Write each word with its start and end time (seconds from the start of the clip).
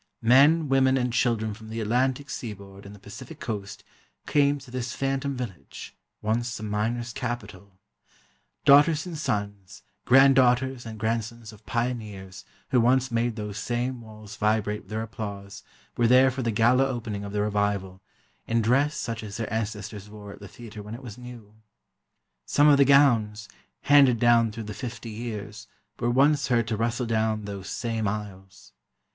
Men, 0.23 0.67
women 0.67 0.97
and 0.97 1.13
children 1.13 1.53
from 1.53 1.69
the 1.69 1.79
Atlantic 1.79 2.27
Seaboard 2.31 2.87
and 2.87 2.95
the 2.95 2.99
Pacific 2.99 3.39
Coast 3.39 3.83
came 4.25 4.57
to 4.57 4.71
this 4.71 4.93
"phantom" 4.95 5.37
village, 5.37 5.95
once 6.23 6.57
the 6.57 6.63
miners' 6.63 7.13
capital. 7.13 7.77
Daughters 8.65 9.05
and 9.05 9.15
sons, 9.15 9.83
granddaughters 10.05 10.87
and 10.87 10.97
grandsons 10.99 11.53
of 11.53 11.67
pioneers 11.67 12.43
who 12.69 12.81
once 12.81 13.11
made 13.11 13.35
those 13.35 13.59
same 13.59 14.01
walls 14.01 14.37
vibrate 14.37 14.81
with 14.81 14.89
their 14.89 15.03
applause 15.03 15.61
were 15.95 16.07
there 16.07 16.31
for 16.31 16.41
the 16.41 16.49
gala 16.49 16.87
opening 16.87 17.23
of 17.23 17.31
the 17.31 17.41
revival, 17.43 18.01
in 18.47 18.63
dress 18.63 18.97
such 18.97 19.21
as 19.23 19.37
their 19.37 19.53
ancestors 19.53 20.09
wore 20.09 20.31
at 20.33 20.39
the 20.39 20.47
theatre 20.47 20.81
when 20.81 20.95
it 20.95 21.03
was 21.03 21.15
new. 21.19 21.53
Some 22.47 22.67
of 22.67 22.77
the 22.77 22.85
gowns, 22.85 23.47
handed 23.81 24.17
down 24.19 24.51
through 24.51 24.63
the 24.63 24.73
fifty 24.73 25.11
years, 25.11 25.67
were 25.99 26.09
once 26.09 26.47
heard 26.47 26.67
to 26.69 26.75
rustle 26.75 27.05
down 27.05 27.43
those 27.45 27.69
same 27.69 28.07
aisles. 28.07 28.73